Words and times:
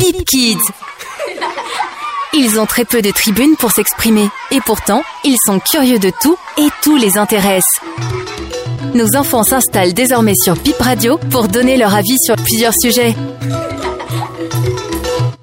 Bip 0.00 0.24
Kids. 0.24 0.56
Ils 2.32 2.58
ont 2.58 2.64
très 2.64 2.86
peu 2.86 3.02
de 3.02 3.10
tribunes 3.10 3.54
pour 3.58 3.70
s'exprimer 3.70 4.30
et 4.50 4.60
pourtant, 4.64 5.02
ils 5.24 5.36
sont 5.44 5.60
curieux 5.60 5.98
de 5.98 6.10
tout 6.22 6.38
et 6.56 6.68
tout 6.82 6.96
les 6.96 7.18
intéresse. 7.18 7.68
Nos 8.94 9.14
enfants 9.14 9.42
s'installent 9.42 9.92
désormais 9.92 10.32
sur 10.34 10.54
Bip 10.54 10.78
Radio 10.78 11.18
pour 11.30 11.48
donner 11.48 11.76
leur 11.76 11.94
avis 11.94 12.16
sur 12.24 12.36
plusieurs 12.36 12.72
sujets. 12.80 13.14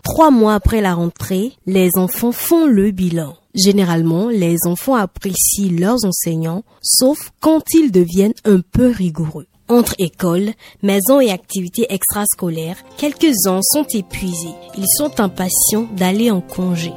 Trois 0.03 0.31
mois 0.31 0.55
après 0.55 0.81
la 0.81 0.95
rentrée, 0.95 1.53
les 1.67 1.91
enfants 1.95 2.31
font 2.31 2.65
le 2.65 2.89
bilan. 2.89 3.35
Généralement, 3.53 4.29
les 4.29 4.57
enfants 4.65 4.95
apprécient 4.95 5.71
leurs 5.71 6.03
enseignants, 6.03 6.63
sauf 6.81 7.29
quand 7.41 7.61
ils 7.75 7.91
deviennent 7.91 8.33
un 8.43 8.61
peu 8.61 8.87
rigoureux. 8.87 9.45
Entre 9.69 9.95
école, 9.99 10.51
maison 10.81 11.19
et 11.19 11.29
activités 11.29 11.87
extrascolaires, 11.89 12.77
quelques-uns 12.97 13.59
sont 13.61 13.85
épuisés. 13.93 14.55
Ils 14.77 14.87
sont 14.97 15.19
impatients 15.19 15.87
d'aller 15.91 16.31
en 16.31 16.39
congé. 16.39 16.93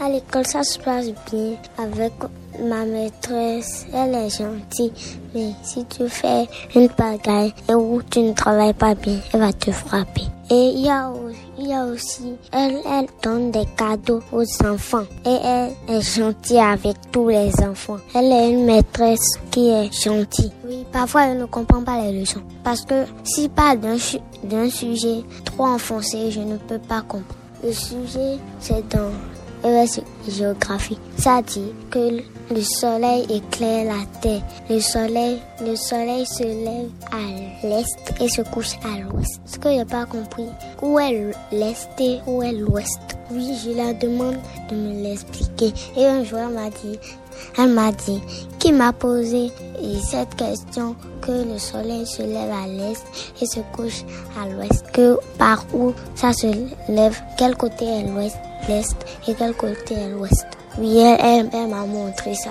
À 0.00 0.10
l'école, 0.10 0.46
ça 0.46 0.64
se 0.64 0.78
passe 0.80 1.10
bien 1.30 1.54
avec 1.76 2.12
ma 2.60 2.84
maîtresse. 2.84 3.86
Elle 3.94 4.14
est 4.14 4.30
gentille, 4.30 4.92
mais 5.34 5.52
si 5.62 5.84
tu 5.84 6.08
fais 6.08 6.48
une 6.74 6.88
pagaille 6.88 7.54
et 7.68 7.74
où 7.74 8.02
tu 8.10 8.20
ne 8.20 8.32
travailles 8.32 8.74
pas 8.74 8.96
bien, 8.96 9.20
elle 9.32 9.40
va 9.40 9.52
te 9.52 9.70
frapper. 9.70 10.22
Et 10.50 10.72
il 10.74 10.84
y 10.84 10.88
a, 10.88 11.12
il 11.58 11.68
y 11.68 11.74
a 11.74 11.84
aussi, 11.84 12.36
elle, 12.52 12.78
elle 12.86 13.06
donne 13.22 13.50
des 13.50 13.66
cadeaux 13.76 14.22
aux 14.32 14.44
enfants. 14.64 15.04
Et 15.26 15.36
elle 15.44 15.72
est 15.88 16.00
gentille 16.00 16.58
avec 16.58 16.96
tous 17.10 17.28
les 17.28 17.52
enfants. 17.62 17.98
Elle 18.14 18.32
est 18.32 18.50
une 18.50 18.64
maîtresse 18.64 19.38
qui 19.50 19.68
est 19.68 19.92
gentille. 19.92 20.52
Oui, 20.64 20.86
parfois 20.92 21.26
elle 21.26 21.38
ne 21.38 21.46
comprend 21.46 21.82
pas 21.82 22.00
les 22.02 22.20
leçons. 22.20 22.42
Parce 22.62 22.84
que 22.84 23.04
si 23.24 23.48
pas 23.48 23.74
d'un 23.76 24.70
sujet 24.70 25.24
trop 25.44 25.66
enfoncé, 25.66 26.30
je 26.30 26.40
ne 26.40 26.56
peux 26.56 26.78
pas 26.78 27.00
comprendre. 27.00 27.34
Le 27.64 27.72
sujet, 27.72 28.38
c'est 28.60 28.88
dans 28.88 29.10
la 29.62 29.84
géographie. 30.28 30.98
Ça 31.18 31.42
dit 31.42 31.72
que 31.90 32.22
le 32.50 32.62
soleil 32.62 33.26
éclaire 33.28 33.84
la 33.84 34.20
terre. 34.20 34.42
Le 34.70 34.80
soleil, 34.80 35.38
le 35.60 35.76
soleil 35.76 36.24
se 36.26 36.44
lève 36.44 36.90
à 37.12 37.66
l'est 37.66 38.14
et 38.20 38.28
se 38.28 38.42
couche 38.42 38.76
à 38.84 39.00
l'ouest. 39.00 39.40
Ce 39.46 39.58
que 39.58 39.70
j'ai 39.70 39.84
pas 39.84 40.06
compris, 40.06 40.46
où 40.82 40.98
est 40.98 41.32
l'est 41.52 41.88
et 42.00 42.20
où 42.26 42.42
est 42.42 42.52
l'ouest? 42.52 43.00
Oui, 43.30 43.54
je 43.62 43.70
la 43.72 43.92
demande 43.92 44.38
de 44.70 44.76
me 44.76 45.02
l'expliquer. 45.02 45.72
Et 45.96 46.06
un 46.06 46.24
jour, 46.24 46.48
m'a 46.48 46.70
dit, 46.70 46.98
elle 47.58 47.70
m'a 47.70 47.92
dit, 47.92 48.22
qui 48.58 48.72
m'a 48.72 48.92
posé 48.92 49.50
cette 50.10 50.34
question 50.34 50.96
que 51.20 51.32
le 51.32 51.58
soleil 51.58 52.06
se 52.06 52.22
lève 52.22 52.50
à 52.50 52.66
l'est 52.66 53.04
et 53.42 53.46
se 53.46 53.60
couche 53.76 54.04
à 54.40 54.48
l'ouest. 54.48 54.90
Que 54.92 55.18
par 55.36 55.64
où 55.74 55.92
ça 56.14 56.32
se 56.32 56.46
lève, 56.88 57.20
quel 57.36 57.54
côté 57.56 57.84
est 57.84 58.04
l'ouest, 58.04 58.36
l'est 58.68 58.96
et 59.26 59.34
quel 59.34 59.54
côté 59.54 59.94
est 59.94 60.08
l'ouest. 60.08 60.46
Oui, 60.78 60.98
elle, 60.98 61.48
m'a 61.68 61.84
montré 61.84 62.34
ça. 62.34 62.50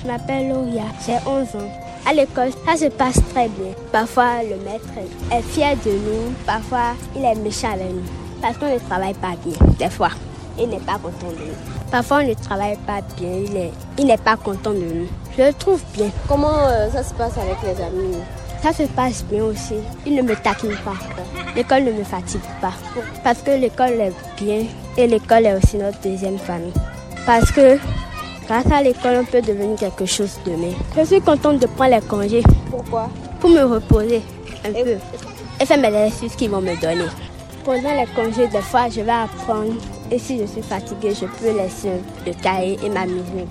Je 0.00 0.06
m'appelle 0.06 0.48
Loria, 0.48 0.84
j'ai 1.04 1.16
11 1.26 1.56
ans. 1.56 1.70
À 2.06 2.12
l'école, 2.12 2.50
ça 2.66 2.76
se 2.76 2.86
passe 2.90 3.18
très 3.32 3.48
bien. 3.48 3.72
Parfois, 3.90 4.42
le 4.42 4.56
maître 4.64 4.84
est 5.32 5.42
fier 5.42 5.74
de 5.84 5.90
nous. 5.90 6.32
Parfois, 6.46 6.94
il 7.16 7.24
est 7.24 7.34
méchant 7.36 7.72
avec 7.72 7.90
nous. 7.90 8.02
Parce 8.42 8.58
qu'on 8.58 8.72
ne 8.72 8.78
travaille 8.78 9.14
pas 9.14 9.34
bien, 9.44 9.56
des 9.78 9.88
fois. 9.88 10.10
Il 10.58 10.68
n'est 10.68 10.78
pas 10.78 10.98
content 10.98 11.30
de 11.30 11.46
nous. 11.46 11.90
Parfois, 11.90 12.18
on 12.18 12.28
ne 12.28 12.34
travaille 12.34 12.76
pas 12.86 13.00
bien. 13.16 13.70
Il 13.98 14.06
n'est 14.06 14.16
pas 14.18 14.36
content 14.36 14.72
de 14.72 14.78
nous. 14.78 15.08
Je 15.36 15.42
le 15.44 15.52
trouve 15.54 15.82
bien. 15.94 16.10
Comment 16.28 16.66
euh, 16.66 16.90
ça 16.90 17.02
se 17.02 17.14
passe 17.14 17.36
avec 17.38 17.56
les 17.62 17.82
amis? 17.82 18.18
Ça 18.64 18.72
se 18.72 18.84
passe 18.84 19.22
bien 19.24 19.44
aussi. 19.44 19.74
Il 20.06 20.14
ne 20.14 20.22
me 20.22 20.34
taquine 20.34 20.74
pas. 20.86 20.94
L'école 21.54 21.84
ne 21.84 21.92
me 21.92 22.02
fatigue 22.02 22.40
pas. 22.62 22.72
Parce 23.22 23.42
que 23.42 23.50
l'école 23.50 24.00
est 24.00 24.12
bien 24.42 24.64
et 24.96 25.06
l'école 25.06 25.44
est 25.44 25.54
aussi 25.54 25.76
notre 25.76 26.00
deuxième 26.00 26.38
famille. 26.38 26.72
Parce 27.26 27.52
que 27.52 27.78
grâce 28.46 28.72
à 28.72 28.82
l'école, 28.82 29.18
on 29.20 29.24
peut 29.26 29.42
devenir 29.42 29.76
quelque 29.78 30.06
chose 30.06 30.38
demain. 30.46 30.72
Je 30.96 31.04
suis 31.04 31.20
contente 31.20 31.58
de 31.58 31.66
prendre 31.66 31.94
les 31.94 32.00
congés. 32.00 32.42
Pourquoi? 32.70 33.10
Pour 33.38 33.50
me 33.50 33.64
reposer 33.64 34.22
un 34.64 34.72
peu 34.72 34.96
et 35.60 35.66
faire 35.66 35.78
mes 35.78 35.88
exercices 35.88 36.34
qu'ils 36.34 36.48
vont 36.48 36.62
me 36.62 36.74
donner. 36.80 37.04
Pendant 37.66 37.92
les 37.92 38.06
congés, 38.16 38.48
des 38.48 38.62
fois, 38.62 38.88
je 38.88 39.02
vais 39.02 39.10
apprendre. 39.10 39.74
Et 40.10 40.18
si 40.18 40.38
je 40.38 40.46
suis 40.46 40.62
fatiguée, 40.62 41.12
je 41.14 41.26
peux 41.26 41.54
laisser 41.54 42.00
le 42.26 42.32
cahier 42.32 42.78
et 42.82 42.88
m'amuser 42.88 43.46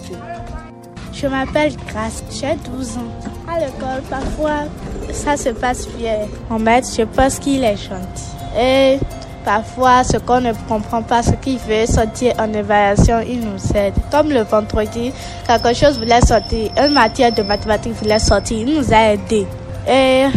Je 1.13 1.27
m'appelle 1.27 1.75
Grace, 1.87 2.23
j'ai 2.31 2.55
12 2.71 2.97
ans. 2.97 3.01
À 3.47 3.59
l'école, 3.59 4.01
parfois, 4.09 4.63
ça 5.13 5.37
se 5.37 5.49
passe 5.49 5.87
bien. 5.97 6.27
En 6.49 6.59
maître, 6.59 6.87
je 6.97 7.03
pense 7.03 7.39
qu'il 7.39 7.63
est 7.63 7.77
gentil. 7.77 8.59
Et 8.59 8.99
Parfois, 9.43 10.03
ce 10.05 10.17
qu'on 10.17 10.39
ne 10.39 10.53
comprend 10.69 11.01
pas, 11.01 11.21
ce 11.21 11.31
qui 11.31 11.57
veut 11.57 11.85
sortir 11.85 12.33
en 12.39 12.51
évaluation, 12.53 13.19
il 13.27 13.41
nous 13.41 13.59
aide. 13.75 13.93
Comme 14.09 14.29
le 14.29 14.41
vendredi, 14.41 15.11
quelque 15.45 15.73
chose 15.73 15.99
voulait 15.99 16.21
sortir, 16.21 16.71
une 16.77 16.93
matière 16.93 17.33
de 17.33 17.43
mathématiques 17.43 17.93
voulait 17.93 18.19
sortir, 18.19 18.59
il 18.59 18.73
nous 18.73 18.93
a 18.93 19.13
aidés. 19.13 19.45
Et, 19.85 20.27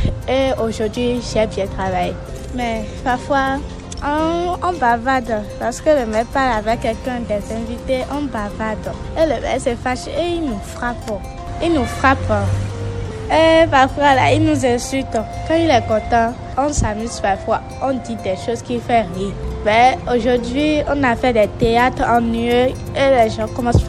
aujourd'hui, 0.61 1.21
j'ai 1.33 1.47
bien 1.47 1.67
travaillé. 1.67 2.15
Mais 2.55 2.85
parfois, 3.05 3.59
on, 4.05 4.57
on, 4.61 4.73
bavarde. 4.73 5.43
Lorsque 5.61 5.87
le 5.87 6.05
maître 6.07 6.31
parle 6.31 6.59
avec 6.59 6.81
quelqu'un 6.81 7.21
des 7.29 7.55
invités, 7.55 8.05
on 8.11 8.23
bavarde. 8.23 8.93
Et 9.17 9.23
le 9.23 9.41
maître 9.41 9.63
se 9.65 9.77
fâche 9.77 10.09
et 10.09 10.35
il 10.35 10.47
nous 10.47 10.59
frappe. 10.75 11.13
Il 11.63 11.75
nous 11.75 11.85
frappe. 11.85 12.33
Et 13.31 13.67
parfois, 13.69 14.15
là, 14.15 14.33
il 14.33 14.45
nous 14.45 14.65
insulte. 14.65 15.19
Quand 15.49 15.55
il 15.55 15.71
est 15.71 15.87
content, 15.87 16.33
on 16.57 16.73
s'amuse 16.73 17.21
parfois. 17.21 17.61
On 17.83 17.93
dit 17.93 18.17
des 18.23 18.37
choses 18.37 18.63
qui 18.63 18.79
font 18.79 19.05
rire. 19.17 19.35
Mais 19.65 19.99
aujourd'hui, 20.09 20.83
on 20.89 21.03
a 21.03 21.17
fait 21.17 21.33
des 21.33 21.49
théâtres 21.59 22.05
ennuyeux 22.09 22.69
et 22.95 23.25
les 23.25 23.31
gens 23.31 23.49
commencent, 23.49 23.85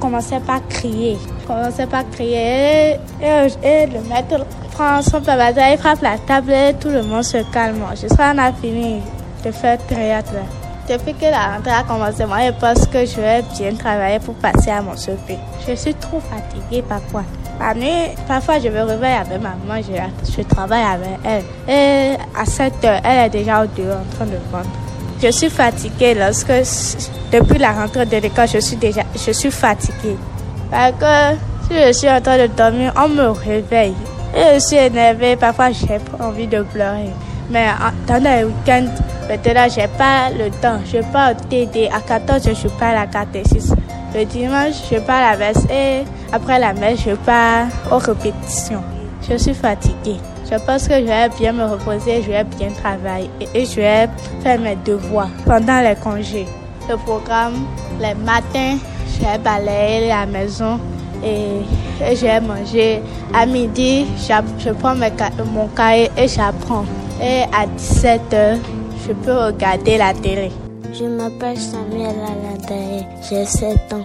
commençaient 0.00 0.40
pas 0.40 0.56
à 0.56 0.60
crier. 0.60 1.18
Commençaient 1.46 1.86
pas 1.86 1.98
à 1.98 2.04
crier. 2.04 2.96
Et, 3.22 3.86
le 3.86 4.00
maître 4.08 4.46
prend 4.72 5.02
son 5.02 5.20
papier, 5.20 5.72
il 5.72 5.78
frappe 5.78 6.00
la 6.00 6.16
table 6.16 6.52
et 6.52 6.74
tout 6.80 6.88
le 6.88 7.02
monde 7.02 7.24
se 7.24 7.38
calme. 7.52 7.84
Jusqu'à 8.00 8.32
on 8.34 8.38
a 8.38 8.52
fini 8.52 9.02
de 9.44 9.50
faire 9.50 9.78
théâtre. 9.86 10.32
Depuis 10.88 11.14
que 11.14 11.26
la 11.26 11.54
rentrée 11.54 11.70
a 11.70 11.82
commencé, 11.82 12.24
moi, 12.24 12.38
je 12.46 12.52
pense 12.52 12.86
que 12.86 13.04
je 13.04 13.20
vais 13.20 13.42
bien 13.56 13.74
travailler 13.74 14.18
pour 14.18 14.34
passer 14.34 14.70
à 14.70 14.80
mon 14.80 14.96
CP. 14.96 15.38
Je 15.68 15.74
suis 15.74 15.94
trop 15.94 16.18
fatiguée 16.18 16.82
parfois. 16.82 17.24
La 17.60 17.74
nuit, 17.74 18.08
parfois 18.26 18.58
je 18.58 18.68
me 18.68 18.82
réveille 18.82 19.12
avec 19.12 19.38
ma 19.42 19.50
maman, 19.50 19.82
je, 19.82 20.42
travaille 20.44 20.82
avec 20.82 21.18
elle. 21.22 21.44
Et 21.68 22.16
à 22.34 22.46
7 22.46 22.72
heures, 22.84 23.00
elle 23.04 23.26
est 23.26 23.28
déjà 23.28 23.62
au 23.62 23.66
dehors 23.66 23.98
en 23.98 24.16
train 24.16 24.24
de 24.24 24.38
vendre. 24.50 24.70
Je 25.22 25.30
suis 25.30 25.50
fatiguée 25.50 26.14
lorsque, 26.14 26.50
depuis 27.30 27.58
la 27.58 27.72
rentrée 27.72 28.06
de 28.06 28.16
l'école, 28.16 28.48
je 28.48 28.60
suis 28.60 28.76
déjà, 28.76 29.02
je 29.14 29.32
suis 29.32 29.50
fatiguée. 29.50 30.16
Parce 30.70 30.92
que 30.92 31.36
si 31.68 31.86
je 31.86 31.92
suis 31.92 32.08
en 32.08 32.22
train 32.22 32.38
de 32.38 32.46
dormir, 32.46 32.94
on 32.96 33.08
me 33.08 33.28
réveille. 33.28 33.94
Et 34.34 34.54
je 34.54 34.60
suis 34.60 34.76
énervée, 34.76 35.36
parfois 35.36 35.70
j'ai 35.70 36.00
envie 36.18 36.46
de 36.46 36.62
pleurer. 36.62 37.10
Mais 37.50 37.66
dans 38.06 38.22
les 38.22 38.44
week-ends, 38.44 38.86
maintenant, 39.28 39.66
j'ai 39.68 39.88
pas 39.98 40.30
le 40.30 40.50
temps. 40.62 40.80
Je 40.90 41.02
pars 41.12 41.32
au 41.32 41.48
TD. 41.50 41.90
À 41.92 42.00
14 42.00 42.42
je 42.48 42.54
suis 42.54 42.68
pas 42.70 42.88
à 42.88 42.94
la 42.94 43.06
catéchisme. 43.06 43.76
Le 44.12 44.24
dimanche, 44.24 44.74
je 44.90 44.98
pars 44.98 45.22
à 45.22 45.30
la 45.32 45.36
messe 45.36 45.64
et 45.70 46.02
après 46.32 46.58
la 46.58 46.72
messe, 46.72 47.00
je 47.06 47.14
pars 47.14 47.66
aux 47.92 47.98
répétitions. 47.98 48.82
Je 49.28 49.36
suis 49.36 49.54
fatiguée. 49.54 50.18
Je 50.50 50.56
pense 50.66 50.88
que 50.88 50.94
je 50.94 51.04
vais 51.04 51.28
bien 51.38 51.52
me 51.52 51.64
reposer, 51.64 52.22
je 52.22 52.30
vais 52.30 52.42
bien 52.42 52.70
travailler 52.70 53.30
et 53.54 53.64
je 53.64 53.76
vais 53.76 54.08
faire 54.42 54.58
mes 54.58 54.76
devoirs 54.84 55.28
pendant 55.46 55.80
les 55.80 55.94
congés. 55.94 56.46
Le 56.88 56.96
programme, 56.96 57.66
les 58.00 58.14
matins, 58.14 58.78
je 59.14 59.20
vais 59.24 59.38
balayer 59.38 60.08
la 60.08 60.26
maison 60.26 60.80
et, 61.22 61.60
je 62.00 62.22
vais 62.22 62.40
manger. 62.40 63.00
À 63.32 63.46
midi, 63.46 64.06
je 64.18 64.70
prends 64.72 64.96
mon 65.54 65.68
cahier 65.68 66.10
et 66.16 66.26
j'apprends. 66.26 66.84
Et 67.22 67.42
à 67.42 67.66
17h, 67.78 68.58
je 69.06 69.12
peux 69.12 69.36
regarder 69.36 69.98
la 69.98 70.14
télé. 70.14 70.50
Je 70.92 71.04
m'appelle 71.04 71.56
Samuel 71.56 72.16
Aladaye, 72.26 73.06
j'ai 73.28 73.44
7 73.44 73.92
ans. 73.92 74.04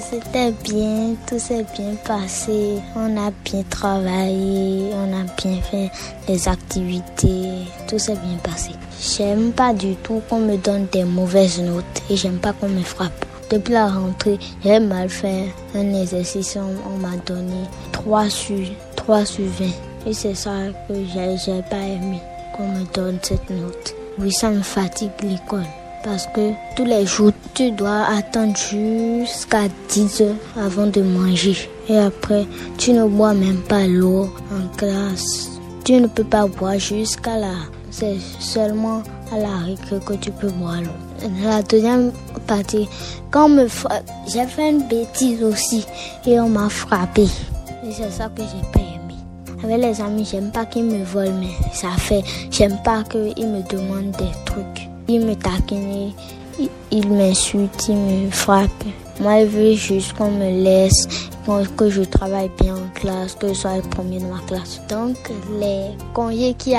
C'était 0.00 0.52
bien, 0.64 1.14
tout 1.26 1.38
s'est 1.38 1.64
bien 1.74 1.94
passé. 2.04 2.76
On 2.94 3.16
a 3.16 3.30
bien 3.44 3.62
travaillé, 3.70 4.90
on 4.92 5.12
a 5.14 5.24
bien 5.36 5.62
fait 5.62 5.90
les 6.28 6.46
activités, 6.48 7.64
tout 7.88 7.98
s'est 7.98 8.16
bien 8.16 8.36
passé. 8.42 8.72
J'aime 9.00 9.52
pas 9.52 9.72
du 9.72 9.96
tout 9.96 10.20
qu'on 10.28 10.40
me 10.40 10.56
donne 10.56 10.86
des 10.92 11.04
mauvaises 11.04 11.60
notes 11.60 12.02
et 12.10 12.16
j'aime 12.16 12.38
pas 12.38 12.52
qu'on 12.52 12.68
me 12.68 12.82
frappe. 12.82 13.24
Depuis 13.50 13.72
la 13.72 13.86
rentrée, 13.88 14.38
j'ai 14.62 14.78
mal 14.78 15.08
fait 15.08 15.46
un 15.74 15.94
exercice, 15.94 16.58
on, 16.58 16.98
m'a 16.98 17.16
donné 17.24 17.62
3 17.92 18.28
sur, 18.28 18.58
3 18.96 19.24
sur 19.24 19.46
20. 19.46 19.64
Et 20.06 20.12
c'est 20.12 20.34
ça 20.34 20.50
que 20.86 20.94
j'ai 20.94 21.62
pas 21.70 21.76
aimé, 21.76 22.20
qu'on 22.56 22.68
me 22.68 22.84
donne 22.92 23.18
cette 23.22 23.48
note. 23.48 23.94
Oui, 24.18 24.32
ça 24.32 24.50
me 24.50 24.62
fatigue 24.62 25.10
l'école 25.22 25.64
parce 26.06 26.28
que 26.28 26.52
tous 26.76 26.84
les 26.84 27.04
jours, 27.04 27.32
tu 27.52 27.72
dois 27.72 28.06
attendre 28.06 28.56
jusqu'à 28.56 29.62
10 29.88 30.20
heures 30.20 30.34
avant 30.56 30.86
de 30.86 31.02
manger. 31.02 31.68
Et 31.88 31.98
après, 31.98 32.46
tu 32.78 32.92
ne 32.92 33.06
bois 33.06 33.34
même 33.34 33.60
pas 33.68 33.88
l'eau 33.88 34.30
en 34.52 34.76
classe. 34.76 35.50
Tu 35.84 35.94
ne 35.94 36.06
peux 36.06 36.24
pas 36.24 36.46
boire 36.46 36.78
jusqu'à 36.78 37.36
là. 37.38 37.54
C'est 37.90 38.18
seulement 38.38 39.02
à 39.32 39.38
la 39.38 39.56
récré 39.66 39.98
que 40.06 40.14
tu 40.14 40.30
peux 40.30 40.50
boire 40.50 40.80
l'eau. 40.80 41.28
La 41.42 41.62
deuxième 41.62 42.12
partie, 42.46 42.88
quand 43.32 43.48
me 43.48 43.66
j'ai 44.28 44.46
fait 44.46 44.70
une 44.70 44.86
bêtise 44.86 45.42
aussi 45.42 45.84
et 46.24 46.38
on 46.38 46.48
m'a 46.48 46.68
frappé. 46.68 47.24
Et 47.84 47.90
c'est 47.90 48.12
ça 48.12 48.28
que 48.28 48.42
j'ai 48.42 48.80
aimé. 48.80 49.16
Avec 49.64 49.78
les 49.82 50.00
amis, 50.00 50.28
j'aime 50.30 50.52
pas 50.52 50.66
qu'ils 50.66 50.84
me 50.84 51.02
volent, 51.02 51.40
mais 51.40 51.54
ça 51.72 51.90
fait. 51.98 52.22
J'aime 52.52 52.78
pas 52.84 53.02
qu'ils 53.02 53.48
me 53.48 53.68
demandent 53.68 54.12
des 54.12 54.30
trucs. 54.44 54.88
Ils 55.08 55.24
me 55.24 55.34
taquinent, 55.34 56.12
ils 56.90 57.08
m'insultent, 57.08 57.88
ils 57.88 57.94
me 57.94 58.30
frappent. 58.30 58.70
Moi, 59.20 59.44
je 59.44 59.46
veux 59.46 59.74
juste 59.74 60.12
qu'on 60.14 60.30
me 60.30 60.62
laisse, 60.64 61.08
que 61.76 61.88
je 61.88 62.02
travaille 62.02 62.50
bien 62.60 62.74
en 62.74 62.88
classe, 62.92 63.34
que 63.34 63.48
je 63.48 63.54
sois 63.54 63.76
le 63.76 63.82
premier 63.82 64.18
de 64.18 64.26
ma 64.26 64.40
classe. 64.46 64.80
Donc, 64.90 65.16
les 65.60 65.96
congés 66.12 66.54
qui, 66.58 66.74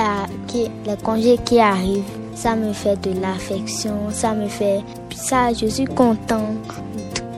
les 0.86 0.96
congés 1.02 1.38
qui 1.44 1.58
arrivent, 1.58 2.04
ça 2.34 2.54
me 2.54 2.72
fait 2.72 3.00
de 3.00 3.18
l'affection, 3.20 3.94
ça 4.12 4.34
me 4.34 4.46
fait... 4.46 4.80
Ça, 5.16 5.52
je 5.52 5.66
suis 5.66 5.86
content 5.86 6.54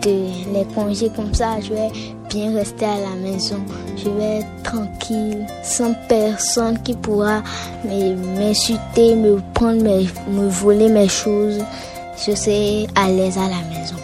les 0.07 0.65
congés 0.75 1.11
comme 1.15 1.35
ça, 1.35 1.61
je 1.61 1.73
vais 1.73 1.91
bien 2.29 2.55
rester 2.55 2.85
à 2.85 2.99
la 3.01 3.17
maison. 3.17 3.61
Je 3.97 4.09
vais 4.11 4.39
être 4.39 4.63
tranquille, 4.63 5.47
sans 5.63 5.95
personne 6.09 6.81
qui 6.83 6.95
pourra 6.95 7.43
m'insulter, 7.85 9.15
me 9.15 9.41
prendre, 9.55 9.85
me 9.85 10.49
voler 10.49 10.89
mes 10.89 11.09
choses. 11.09 11.59
Je 12.17 12.35
serai 12.35 12.87
à 12.95 13.09
l'aise 13.11 13.39
à 13.39 13.49
la 13.49 13.63
maison 13.69 13.97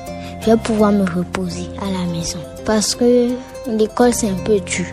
je 0.46 0.52
vais 0.52 0.58
pouvoir 0.58 0.92
me 0.92 1.04
reposer 1.04 1.68
à 1.82 1.90
la 1.90 2.04
maison. 2.12 2.38
Parce 2.64 2.94
que 2.94 3.30
l'école, 3.66 4.14
c'est 4.14 4.28
un 4.28 4.44
peu 4.44 4.60
dur. 4.60 4.86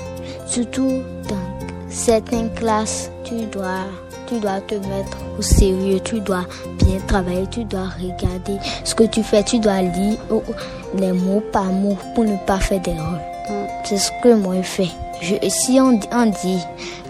Surtout 0.48 1.04
dans 1.30 1.70
certaines 1.90 2.52
classes, 2.56 3.12
tu 3.24 3.46
dois, 3.46 3.86
tu 4.34 4.40
dois 4.40 4.62
te 4.62 4.76
mettre 4.76 5.18
au 5.38 5.42
sérieux, 5.42 6.00
tu 6.04 6.20
dois 6.20 6.46
bien 6.80 7.00
travailler, 7.08 7.46
tu 7.52 7.64
dois 7.66 7.90
regarder 8.00 8.58
ce 8.84 8.96
que 8.96 9.04
tu 9.04 9.22
fais, 9.24 9.44
tu 9.44 9.60
dois 9.60 9.82
lire 9.82 10.18
les 10.98 11.12
mots 11.12 11.44
par 11.52 11.66
mot 11.66 11.98
pour 12.16 12.24
ne 12.24 12.38
pas 12.46 12.60
faire 12.60 12.82
d'erreur. 12.82 13.20
C'est 13.84 13.98
ce 13.98 14.12
que 14.24 14.34
moi 14.34 14.56
je 14.58 14.62
fais. 14.62 14.90
Je, 15.22 15.36
si 15.50 15.80
on, 15.80 16.00
on 16.12 16.26
dit 16.26 16.60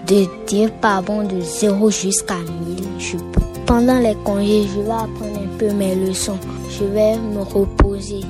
de 0.08 0.26
dire 0.48 0.72
pardon 0.82 1.24
de 1.24 1.40
0 1.40 1.90
jusqu'à 1.90 2.36
1000, 2.36 2.84
je 3.00 3.18
peux 3.18 3.42
pendant 3.66 4.00
les 4.00 4.16
congés, 4.26 4.68
je 4.68 4.82
vais 4.82 4.92
apprendre 4.92 5.40
un 5.40 5.58
peu 5.58 5.72
mes 5.72 5.96
leçons. 5.96 6.38
Je 6.70 6.84
vais 6.84 7.18
me 7.18 7.42
reposer. 7.42 8.22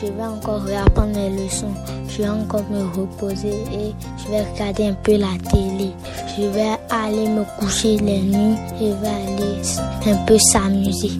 Je 0.00 0.06
vais 0.06 0.22
encore 0.22 0.62
réapprendre 0.62 1.16
mes 1.16 1.30
leçons. 1.30 1.72
Je 2.16 2.22
vais 2.22 2.28
encore 2.30 2.64
me 2.70 2.82
reposer 2.98 3.48
et 3.74 3.94
je 4.16 4.30
vais 4.30 4.40
regarder 4.40 4.86
un 4.86 4.94
peu 4.94 5.18
la 5.18 5.36
télé. 5.50 5.90
Je 6.38 6.46
vais 6.46 6.78
aller 6.88 7.28
me 7.28 7.44
coucher 7.58 7.98
les 7.98 8.22
nuits. 8.22 8.56
Je 8.80 8.86
vais 8.86 9.06
aller 9.06 9.60
un 10.06 10.24
peu 10.24 10.38
s'amuser. 10.38 11.10